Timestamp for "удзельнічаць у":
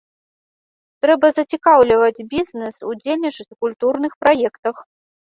2.91-3.63